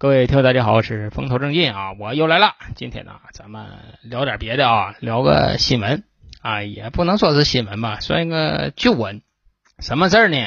[0.00, 2.54] 各位听友，大家好，我是风头正劲啊，我又来了。
[2.74, 3.66] 今天呢，咱们
[4.00, 6.04] 聊点别的啊，聊个新闻
[6.40, 9.20] 啊，也不能说是新闻吧，算一个旧闻。
[9.78, 10.38] 什么事儿呢？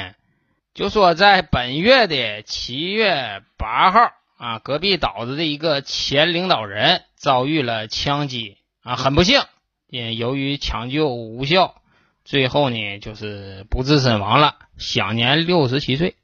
[0.74, 9.40] 就说在本月的七月八号啊，隔壁岛子的一个前领导人遭遇了枪击啊，很不幸，
[9.86, 11.76] 因由于抢救无效，
[12.24, 16.16] 最后呢就是不治身亡了，享年六十七岁。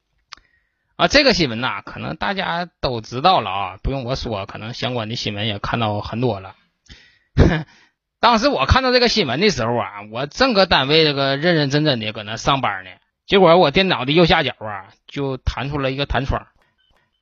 [1.01, 6.57] 啊，这个新闻呐，可能大家都知道了啊，不用我说，可能相关的新闻也看到很多了。
[8.21, 12.91] 当时我看到这个新闻的时候啊，我正搁单位这个认认真真的搁那上班呢，
[13.27, 16.49] 结果我电脑的右下角啊，就弹出了一个弹窗。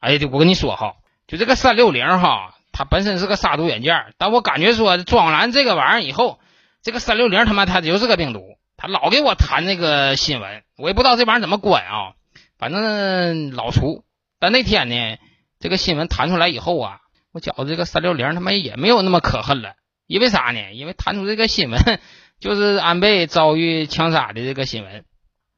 [0.01, 0.97] 哎呀，我跟你说哈，
[1.29, 6.41] 就这个三六零哈，它本身是个杀毒软件，但我感觉说装完这个玩意儿以后，
[6.83, 12.18] 这个三六零他妈它就是个病毒，它老给我弹那个新闻，我也不知道这玩意儿怎么关啊。
[12.59, 14.05] 反正老出，
[14.41, 15.17] 但那天呢，
[15.61, 16.99] 这个新闻弹出来以后啊，
[17.33, 19.75] 我觉得这个三六零他妈也没有那么可恨了。
[20.07, 20.73] 因为啥呢？
[20.73, 21.81] 因为弹出这个新闻
[22.41, 25.05] 就是安倍遭遇枪杀的这个新闻。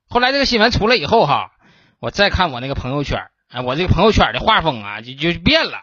[0.08, 1.52] 后来这个新闻出来以后哈，
[2.00, 5.82] 我再看我那个朋友圈，哎，我这个朋友圈的画风啊就就变了。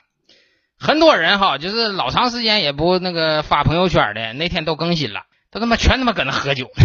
[0.78, 6.70] 很多人哈，就是老长时间也不那个发朋友圈的，那天都更新了，都他妈全他妈搁那喝酒。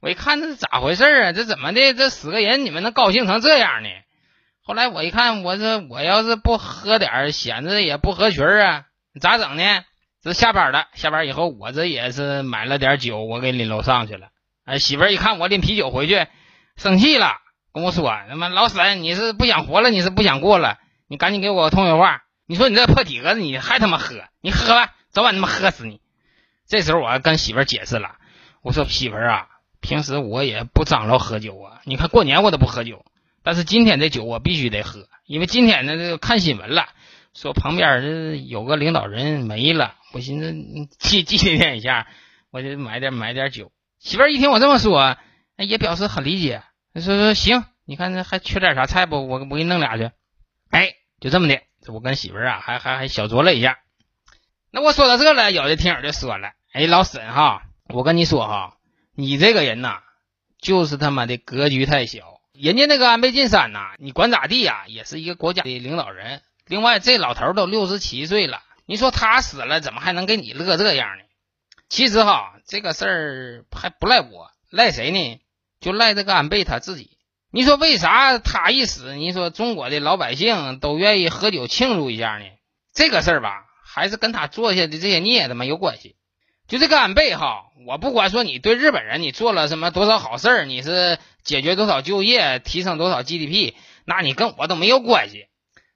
[0.00, 1.32] 我一看这是咋回事啊？
[1.32, 1.92] 这怎么的？
[1.92, 3.88] 这死个人，你们能高兴成这样呢？
[4.62, 8.84] 后来我一看，我这我要是不喝点显得也不合群啊，
[9.20, 9.84] 咋整呢？
[10.22, 14.28] 这下班了，下班以后我这也是买了点酒，我给拎楼上去了。
[14.64, 16.26] 哎，媳妇儿一看我拎啤酒回去，
[16.76, 17.36] 生气了，
[17.72, 19.90] 跟我说：“他妈老沈，你是不想活了？
[19.90, 20.78] 你是不想过了？
[21.08, 22.22] 你赶紧给我通个话！
[22.46, 24.14] 你说你这破体格子，你还他妈喝？
[24.42, 26.00] 你喝吧，早晚他妈喝死你！”
[26.68, 28.16] 这时候我跟媳妇儿解释了，
[28.62, 29.46] 我说：“媳妇儿啊。”
[29.88, 33.06] 平时我也不张罗喝酒啊，你看过年我都不喝酒，
[33.42, 36.90] 但是今天这酒我必须得喝，因为今天呢这看新闻了，
[37.32, 42.06] 说旁边这有个领导人没了，我寻思纪纪念一下，
[42.50, 43.72] 我就买点买点酒。
[43.98, 45.16] 媳妇儿一听我这么说，
[45.56, 46.62] 也表示很理解，
[46.94, 49.26] 说说行，你看这还缺点啥菜不？
[49.26, 50.10] 我我给你弄俩去。
[50.68, 53.78] 哎，就这么的，我跟媳妇儿啊还还还小酌了一下。
[54.70, 58.74] 那我说到这了，有的听友就说了，哎，老沈哈，我跟你说哈。
[59.20, 59.98] 你这个人呐，
[60.60, 62.40] 就是他妈的格局太小。
[62.52, 66.40] 人家那个安倍晋三呐，你管咋地呀，也是一个国家的领导人。
[66.68, 71.24] 另外，这老头都六十七岁了，你说他死了，怎么还能给你乐这样呢？
[71.88, 75.40] 其实哈，这个事儿还不赖我，赖谁呢？
[75.80, 77.18] 就赖这个安倍他自己。
[77.50, 82.44] 你说为啥他一死，你说中国的老百姓都愿意喝酒庆祝一下呢？
[82.94, 86.14] 这个事儿吧，还是跟他做下的这些孽他妈有关系。
[86.68, 93.74] 就这个安倍哈，我不管说你对日本人你做了什么多少好事儿，你是解决多少就业，提升多少 GDP，
[94.04, 95.46] 那你跟我都没有关系。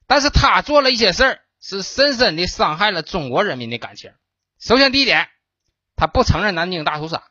[0.06, 4.12] 但是他做了一些事儿，是深深的伤害了中国人民的感情。
[4.59, 5.28] 首先第一点，
[5.94, 7.22] 他不承认南京大屠杀，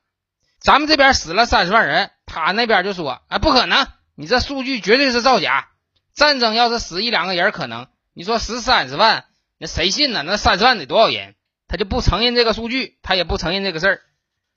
[0.60, 5.70] 咱们这边死了三十万人，他那边就说啊不可能，你这数据绝对是造假。
[6.14, 9.26] 战争要是死一两个人可能，你说死三十万，
[9.58, 10.22] 那谁信呢？
[10.24, 11.34] 那三十万得多少人？
[11.72, 14.02] 他就不承认这个数据，他也不承认这个事儿。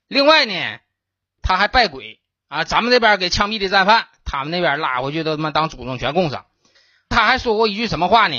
[0.09, 0.79] 另外呢，
[1.41, 2.65] 他还拜鬼啊！
[2.65, 6.45] 咱们这边给枪毙的战犯，他们那边拉回去都他妈当祖宗全供上。
[7.07, 8.35] 他还说过一句什么话呢？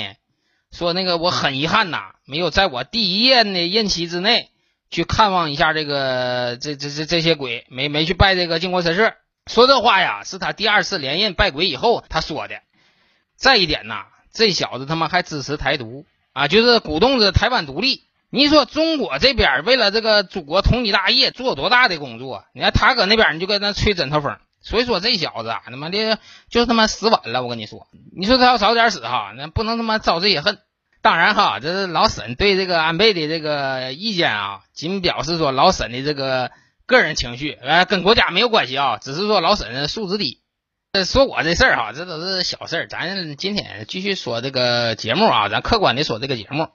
[0.71, 4.51] 说那个我很遗憾呐，没有在我第一任的任期之内
[4.91, 9.15] 去看望一下这个这这这这些鬼，没没去拜这个靖国神社。
[9.47, 12.59] 说这话呀，是他第二次连任拜鬼以后他说的。
[13.35, 18.03] 再一点呐，这小子他妈还支持台独啊，就是鼓动着台湾独立。
[18.29, 22.43] 你说中国这边为了这个祖国统一大业做多大的工作？
[22.53, 24.37] 你看他搁那边你就搁那吹枕头风。
[24.59, 27.43] 所以说这小子啊，他妈的就他妈死晚了。
[27.43, 30.57] 我跟你说，你说他要早点死哈，那不能他妈招这些恨。
[31.01, 36.51] 当然哈，这是老沈对这个安倍的这个意见啊，仅表示说老沈的这个
[36.85, 40.41] 个人情绪，呃，跟国家没有关系啊，只是说老沈素质低。
[41.05, 42.87] 说我这事儿哈，这都是小事儿。
[42.87, 46.67] 咱今天继续说这个节目啊，咱客观的说这个节目。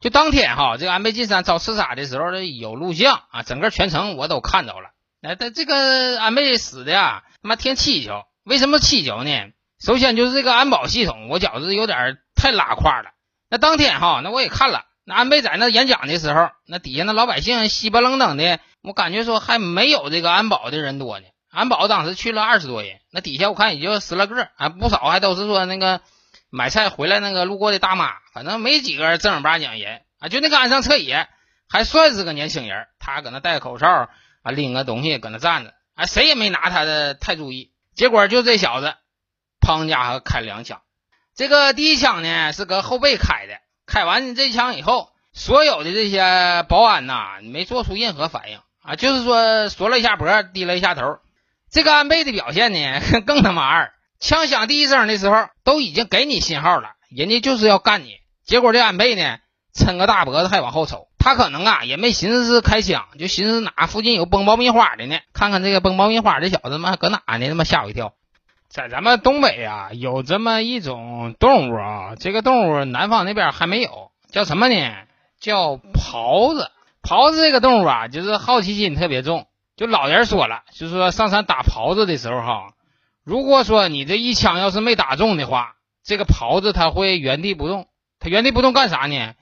[0.00, 4.88] 就当天哈，这个安倍晋三遭刺杀的时候的有录像啊，整个全程我都看到了。
[5.20, 8.26] 那他这个安倍死的呀，他妈挺蹊跷。
[8.42, 9.52] 为什么蹊跷呢？
[9.78, 13.10] 首先就是这个安保系统，我觉着有点太拉胯了。
[13.50, 21.26] 那当天哈，那我也看了，那安倍在那演讲的时候，那底下那老百姓稀巴楞登的，我感觉说还没有这个安保的人多呢。
[21.50, 26.00] 安保当时去了二十多人，那底下我看也就十来个，啊，不少还都是说那个。
[26.50, 31.28] 买菜回来那个路过的大妈，反正没几个正儿八经人啊，就那个安上彻野
[31.68, 34.08] 还算是个年轻人，他搁那戴口罩
[34.42, 37.70] 啊，拎个东西搁那站着，啊，谁也没拿他的太注意。
[37.94, 38.94] 结果就这小子，
[39.60, 40.80] 砰家伙开两枪，
[41.36, 51.18] 这个第一枪呢是搁后背开的，开完这枪以后，所有的这些保安呐没做出任何反应啊，就是说缩了一下脖，低了一下头。
[51.70, 59.38] 这个安倍的表现呢 更他妈二，枪响第一声的时候都已经给你信号了，人家就是要干你，结果这安倍呢
[59.74, 61.08] 抻个大脖子还往后瞅。
[61.18, 65.18] 他可能啊也没寻思是开枪，就寻思哪附近有崩爆米花的呢？
[65.32, 67.48] 看看这个崩爆米花这小子妈搁哪呢？
[67.48, 68.14] 他妈吓我一跳！
[68.68, 74.94] 在咱们东北啊，有这么一种动物啊，这个动物南方那边还没有，叫什么呢？
[75.40, 76.70] 叫狍子。
[77.02, 79.46] 狍子这个动物啊，就是好奇心特别重。
[79.76, 82.72] 就老人说了，就是说上山打狍子的时候哈，
[83.30, 87.86] 如果说你这一枪要是没打中的话，这个狍子它会原地不动。
[88.18, 89.34] 它原地不动干啥呢？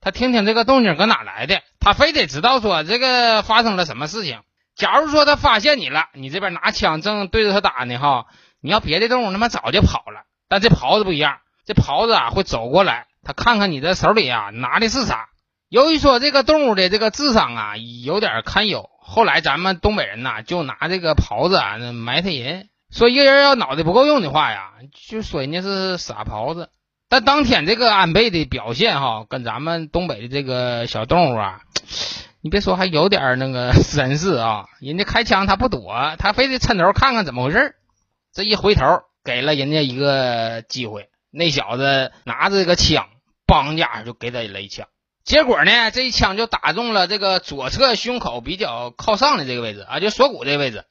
[0.00, 4.40] 他听听这个动静搁哪来的，他非得知道说这个发生了什么事情。
[4.74, 8.26] 假如说他发现你了，你这边拿枪正对着他打呢，哈，
[8.60, 15.28] 你要别的动物他妈早就跑了，但这狍子不一样，这狍子啊会走过来，他看看你这手里啊拿的是啥。
[15.68, 24.70] 由于说这个动物的这个智商啊有点堪忧，后来咱们东北人呐就拿这个狍子啊埋汰人，说一个人要脑袋不够用的话呀，
[25.08, 26.70] 就说人家是傻狍子。
[27.08, 31.60] 但当天这个安倍的表现哈，跟咱们东北的这个小动物啊，
[32.42, 34.66] 你别说还有点那个绅士啊。
[34.80, 37.74] 人家开枪他不躲，他非得抻头看看怎么回事
[38.32, 43.06] 这一回头给了人家一个机会，那小子拿着这个枪，
[43.46, 44.86] 梆家就给他了一枪。
[45.24, 50.84] 结果呢，这一枪就打中了这个左侧胸口比较靠上的这个位置啊，就锁骨这个位置。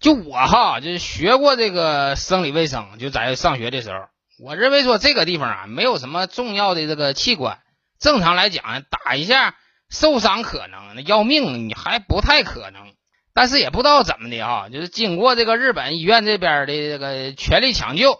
[0.00, 4.06] 就我哈，就是学过这个生理卫生，就在上学的时候。
[4.42, 7.58] 我认为说这个地方啊，没有什么重要的这个器官，
[7.98, 9.54] 正常来讲打一下
[9.90, 12.94] 受伤可能，那要命你还不太可能。
[13.34, 18.18] 但是也不知道怎么的哈，就是经过这个日本医院这边的这个全力抢救，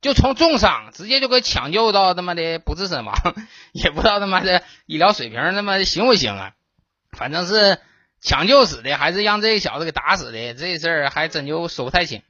[0.00, 3.14] 就从重伤直接就给抢救到他妈的不治身亡，
[3.72, 6.52] 也不知道他妈的医疗水平他妈行不行啊？
[7.16, 7.78] 反正是
[8.20, 12.22] 抢救死的，还是让这小子给打死的，这事儿还真就说不太清。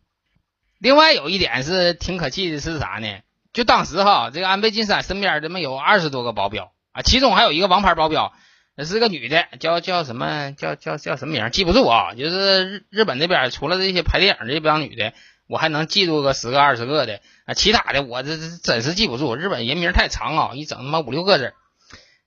[0.78, 3.18] 另外有一点是挺可气的是啥呢？
[3.52, 8.32] 就当时哈，这个安倍晋三身边这么有二十多个保镖啊，其中还有一个王牌保镖，
[8.78, 11.50] 是个女的，叫叫什么叫叫叫什么名？
[11.50, 12.14] 记不住啊。
[12.14, 15.12] 就是日日本那边除了这些拍电影这帮女的，
[15.48, 19.34] 我还能记住个十个二十个的啊，其他的我这这真是记不住。
[19.34, 21.52] 日本人名太长啊，一整他妈五六个字。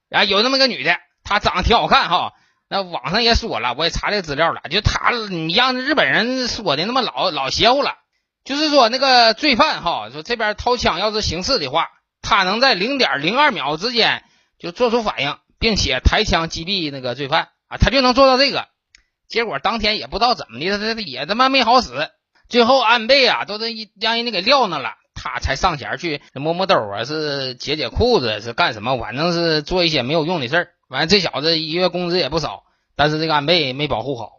[0.10, 2.34] 啊，有那么个女的，她长得挺好看哈。
[2.70, 7.96] 那网上也说了，我也查这资料了，就他，你让日本人说的那么老老邪乎了。
[8.44, 11.88] 就是说，那个罪犯哈，说这边掏枪要是行刺的话，
[12.22, 14.24] 他能在零点零二秒之间
[14.60, 18.68] 就做出反应，并且抬枪击毙那个罪犯啊，他就能做到这个。
[19.30, 21.90] 结果当天也不知道怎么的，他也他妈没好使。
[22.50, 23.66] 最后安倍啊，都是
[24.02, 28.98] 让人家给撂那了，他才上前去摸摸兜啊，是解解裤子，是干什么？
[28.98, 30.68] 反正是做一些没有用的事儿。
[30.94, 32.64] 完了，这小子一月工资也不少，
[32.96, 34.30] 但是这个安倍没保护好。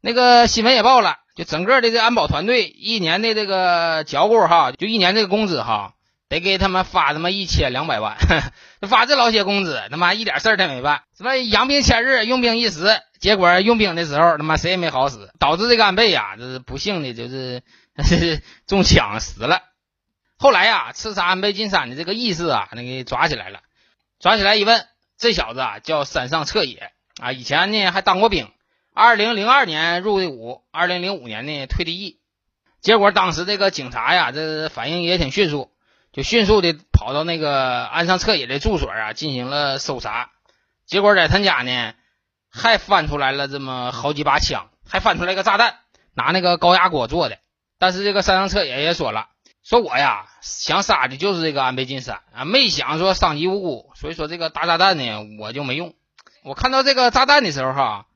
[0.00, 1.16] 那个新闻也报了。
[1.36, 5.92] 就整个的这安保团队一年的这个脚骨哈，就一年这个工资哈，
[6.30, 8.16] 得给他们发他妈一千两百万，
[8.88, 12.86] 发这老些工资，他妈一点事儿他没办，什么养兵千日，用兵一时，
[13.20, 17.62] 结果用兵的时候他妈谁也没好使，导致这个安倍呀，这是不幸的就是
[18.66, 19.60] 中枪死了。
[20.38, 23.60] 后来呀，刺杀安倍晋三的这个义士啊，那给抓起来了，
[24.20, 24.86] 抓起来一问，
[25.18, 28.50] 这小子啊叫山上彻野啊，以前呢还当过兵。
[28.92, 32.18] 二零零二年入的伍，二零零五年呢退的役，
[32.80, 35.70] 结果当时这个警察呀，这反应也挺迅速，
[36.12, 40.30] 就迅速的跑到那个安上彻野的住所啊，进行了搜查。
[40.86, 41.94] 结果在他家呢，
[42.50, 45.76] 还翻出来了这么好几把枪，还翻出来个炸弹，
[46.14, 47.38] 拿那个高压锅做的。
[47.78, 49.26] 但是这个山上彻野也说了，
[49.68, 55.94] 说我呀想杀的就是这个安倍晋三啊，没想说伤及无辜，所以说这个大炸弹呢我就没用。
[56.44, 58.06] 我看到这个炸弹的时候哈。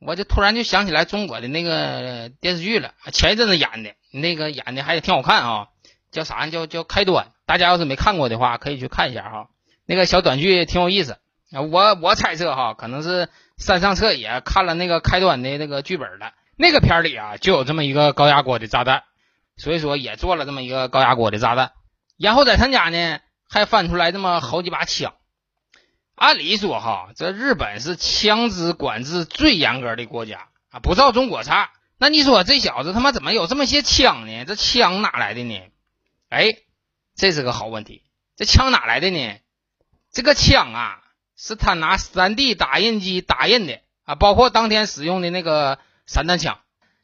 [0.00, 5.66] 我就突然就想起来中国的那个电视剧了，前一阵子演的那个演的还挺好看啊，
[6.12, 6.46] 叫啥？
[6.46, 7.32] 叫叫开端。
[7.46, 9.48] 大家要是没看过的话，可以去看一下哈。
[9.86, 11.18] 那个小短剧挺有意思。
[11.50, 16.30] 我我猜测哈，可能是山上彻也看了那个开端的那个剧本了。
[16.56, 19.02] 那个片里啊，就有这么一个高压锅的炸弹，
[19.58, 21.72] 所以说也做了这么一个高压锅的炸弹。
[22.16, 25.14] 然后在他家呢，还翻出来这么好几把枪。
[26.14, 31.70] 按理说哈，这日本是枪支管制最严格的国家啊，不照中国差。
[31.98, 34.44] 那你说这小子他妈怎么有这么些枪呢？
[34.44, 35.60] 这枪哪来的呢？
[36.28, 36.56] 哎，
[37.14, 38.02] 这是个好问题。
[38.36, 39.38] 这枪哪来的呢？
[40.12, 41.02] 这个枪啊，
[41.36, 46.58] 是他拿 3D 打印机打印的啊，包括当天使用的那个散弹枪。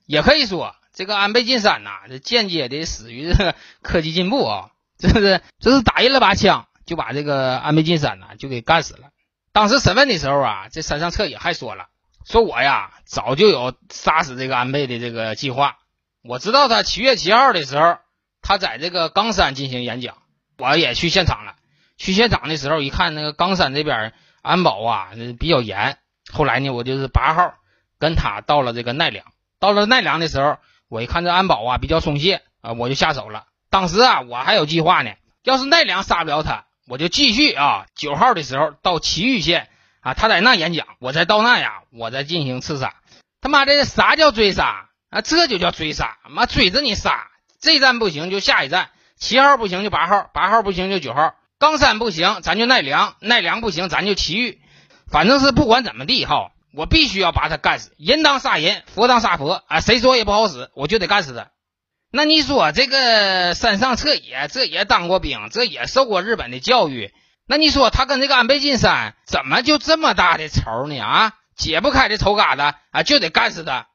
[0.06, 4.70] 也可以说，这个安倍晋三呐，这间接的死于这个 科技进步啊。
[4.96, 9.08] 这是这是打人了把枪，就把这个安倍晋三呐就给干死了。
[9.52, 11.86] 当时审问的时候啊，这山上彻也还说了，
[12.24, 15.78] 说我呀早就有杀死这个安倍的这个计划。
[16.22, 17.98] 我知道他七月七号的时候，
[18.40, 20.16] 他在这个冈山进行演讲，
[20.58, 21.56] 我也去现场了。
[21.96, 25.98] 去现场的时候一看，那个冈山这边安保啊比较严。
[26.32, 27.54] 后来呢，我就是八号
[27.98, 29.26] 跟他到了这个奈良，
[29.58, 30.56] 到了奈良的时候，
[30.88, 33.44] 我一看这安保啊比较松懈啊，我就下手了。
[33.70, 35.12] 当时啊，我还有计划呢，
[35.42, 39.68] 要是奈良杀不了他，我就继续啊九号的时候到埼玉县
[40.00, 42.94] 啊，他在那演讲，我再到那呀，我再进行刺杀。
[43.40, 45.20] 他妈的，啥叫追杀啊？
[45.20, 47.28] 这就叫追杀，妈追着你杀，
[47.60, 54.60] 这站不行就下一站，七号不行就八号，八号不行就九号，冈山不行咱就奈良，奈良不行咱就埼玉。
[55.10, 57.92] 反正是不管怎么地哈，我必须要把他干死。
[57.98, 59.80] 人当杀人，佛当杀佛啊！
[59.80, 61.48] 谁说也不好使，我就得干死他。
[62.10, 67.12] 那你说这个山上彻也，这也当过兵，这也受过日本的教育。
[67.46, 70.98] 那你说他跟这个安倍晋三怎么就这么大的仇呢？
[71.00, 73.86] 啊，解不开的仇疙瘩啊，就得干死他。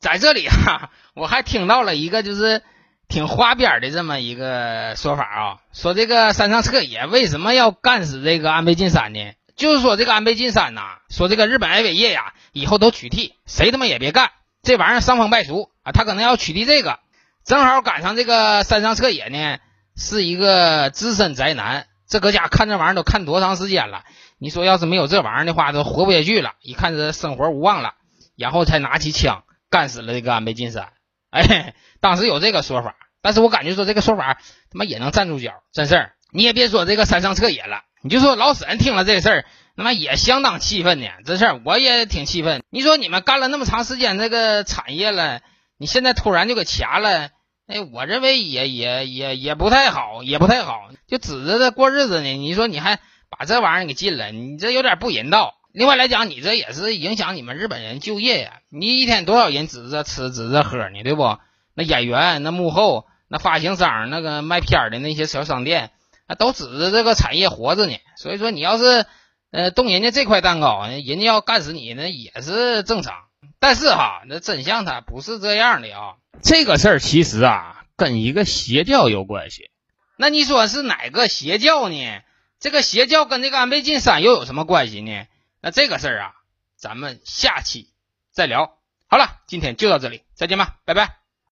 [0.00, 2.62] 在这里哈， 我还听到了一个就是
[3.08, 9.20] 挺花边的这么一个说法啊，说这个山上彻也为什么要干死这个安倍晋三呢？
[9.60, 14.30] 就是说这个安倍晋三呐，说这个日本爱伟业呀，以后都取缔，谁他妈也别干，
[14.62, 15.92] 这玩意儿伤风败俗啊！
[15.92, 16.98] 他可能要取缔这个，
[17.44, 19.58] 正好赶上这个山上彻野呢，
[19.94, 24.02] 是一个资深宅男，这搁家看这玩意儿都看多长时间了。
[24.38, 26.54] 你说要是没有这玩意儿的话，都活不下去了。
[26.62, 27.92] 一看这生活无望了，
[28.38, 30.88] 然后才拿起枪干死了这个安倍晋三。
[31.28, 34.38] 哎，当时有这个说法，但是我感觉说这个说法
[34.70, 36.12] 他妈也能站住脚，真事儿。
[36.32, 37.82] 你也别说这个山上彻野了。
[38.02, 39.44] 你就说老沈听了这事儿，
[39.76, 41.06] 他妈也相当气愤呢。
[41.24, 42.62] 这事儿我也挺气愤。
[42.70, 45.40] 你说你们干了那么长时间这个产业了，
[45.76, 47.28] 你现在突然就给掐了，
[47.66, 50.88] 哎，我认为也也也也不太好，也不太好。
[51.06, 55.54] 就指着这过日子呢，你说你还把这玩意儿给禁了，你这有点不人道。
[55.72, 58.54] 另外来讲，你这也是影响你们日本人就业呀。
[58.70, 61.38] 你一天多少人指着吃指着喝呢，对不？
[61.74, 65.90] 那演员、那幕后、那发行商、那个卖片的那些小商店。
[66.34, 69.06] 都指着这个产业活着呢，所以说你要是
[69.50, 73.14] 呃动人家这块蛋糕，人家要干死你那也是正常。
[73.58, 76.14] 但是哈，那真相它不是这样的啊。
[76.42, 79.70] 这个事儿其实啊跟一个邪教有关系。
[80.16, 82.22] 那你说是哪个邪教呢？
[82.58, 85.26] 这个邪教跟这个安倍晋三又有什么关系呢？
[85.62, 86.32] 那这个事儿啊，
[86.76, 87.92] 咱们下期
[88.32, 88.78] 再聊。
[89.08, 91.19] 好了，今天就到这里，再见吧，拜拜。